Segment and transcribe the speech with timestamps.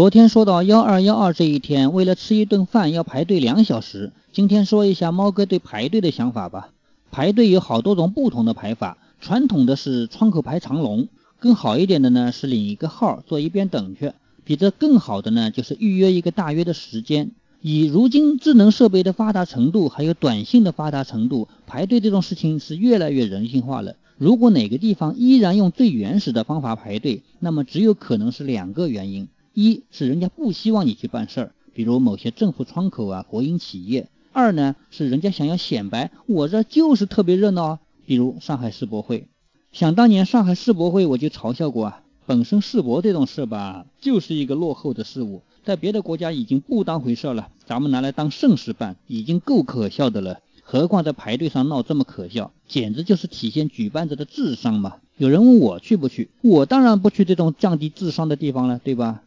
[0.00, 4.12] 昨天说到幺二幺二这一天，为了吃一顿饭要排队两小时。
[4.32, 6.70] 今天说一下猫哥对排队的想法吧。
[7.10, 11.08] 排队有好多种不同的排法，传统的是窗口排长龙，
[11.38, 14.14] 更好一点的呢是领一个号坐一边等去。
[14.42, 17.32] 比这更好的呢就是预约一个大约的时间。
[17.60, 23.96] 以如今智能设备的发达程度，还有短信的发达程度，排队这种事情是越来越人性化了。
[24.16, 29.28] 如果哪个地方依然用最原始的方法排队，那么只有可能是两个原因。
[29.62, 39.28] 一是人家不希望你去办事儿，比如某些政府窗口啊、国营企业；二呢是人家想要显摆，我这就是特别热闹啊，比如上海世博会。
[39.70, 54.96] 想当年上海世博会，我就嘲笑过啊，本身世博这种事吧，就是一个落后的事物，在别的国家已经不当回事了，咱们拿来当盛事办，已经够可笑的了，何况在排队上闹这么可笑，简直就是体现举办者的智商嘛。
[55.18, 59.22] 有人问我去不去，我当然不去这种降低智商的地方了，对吧？